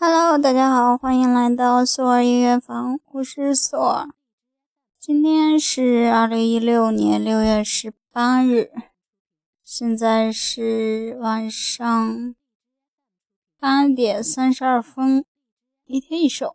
[0.00, 4.08] Hello，大家好，欢迎来到索尔音乐房，我是索尔。
[5.00, 8.70] 今天是二零一六年六月十八日，
[9.64, 12.36] 现在是晚上
[13.58, 15.24] 八点三十二分。
[15.86, 16.54] 一天一首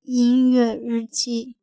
[0.00, 1.56] 音乐日记。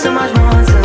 [0.00, 0.79] isso mais mansa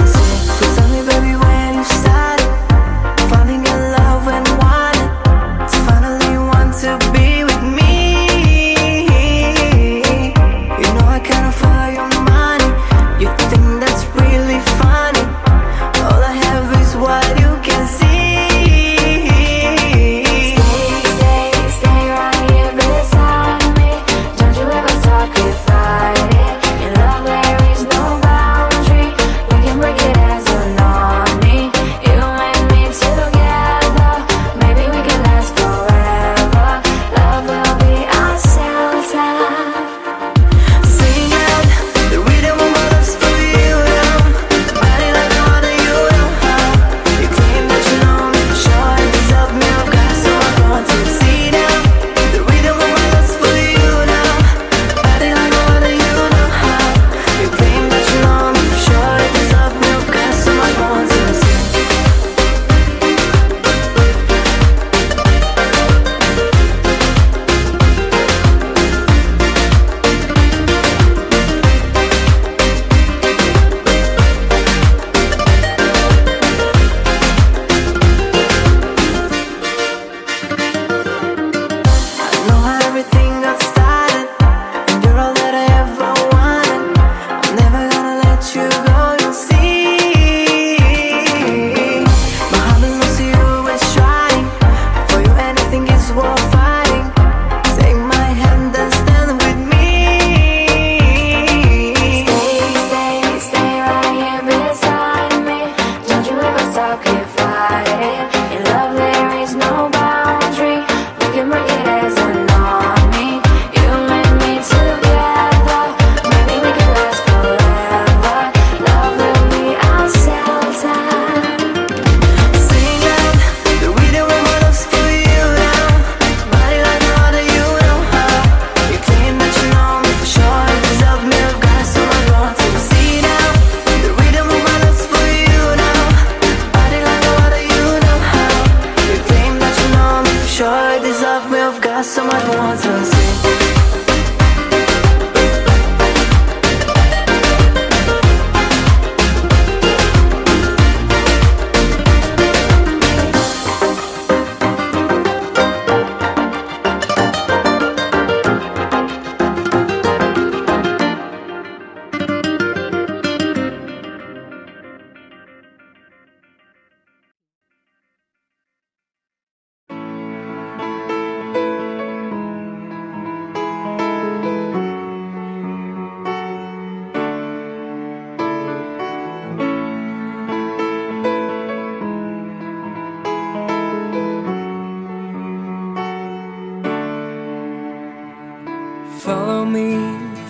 [189.26, 189.98] Follow me,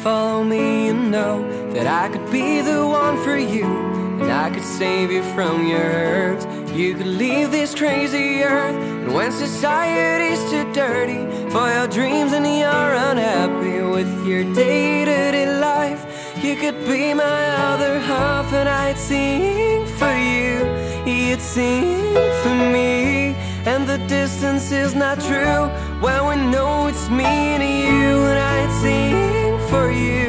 [0.03, 3.63] follow me, and know that I could be the one for you.
[4.19, 6.45] And I could save you from your hurts.
[6.73, 8.75] You could leave this crazy earth.
[8.75, 15.31] And when society's too dirty for your dreams and you're unhappy with your day to
[15.31, 16.03] day life,
[16.43, 17.41] you could be my
[17.71, 20.53] other half, and I'd sing for you.
[21.09, 22.13] You'd sing
[22.43, 23.35] for me.
[23.65, 25.69] And the distance is not true
[25.99, 28.23] when we know it's me and you.
[28.29, 30.25] And I'd sing for you,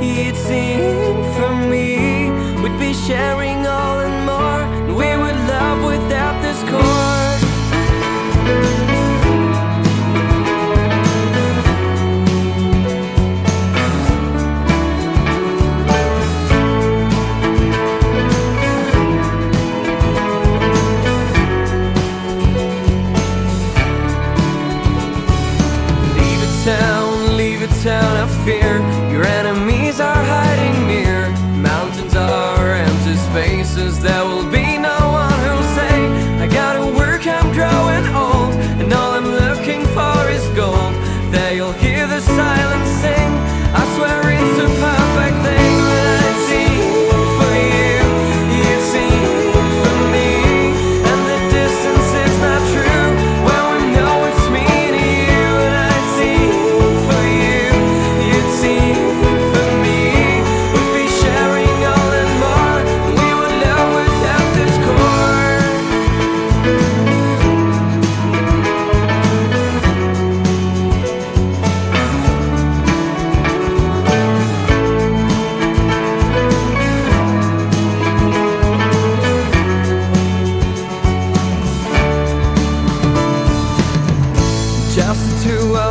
[0.00, 2.30] you'd sing for me.
[2.62, 4.17] We'd be sharing all and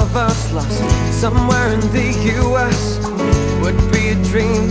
[0.07, 0.79] of us lost
[1.11, 2.09] somewhere in the
[2.39, 2.79] US
[3.61, 4.63] would be a dream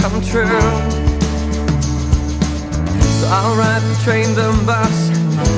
[0.00, 0.60] come true.
[3.18, 4.96] So I'll ride the train, the bus,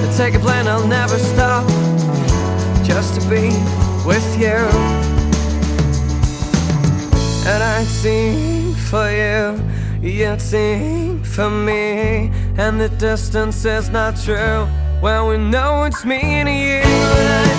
[0.03, 1.67] and take a plane, I'll never stop
[2.85, 3.47] just to be
[4.11, 4.61] with you.
[7.51, 9.41] And I'd sing for you,
[10.01, 14.69] you'd sing for me, and the distance is not true.
[15.03, 17.54] Well, we know it's me and you.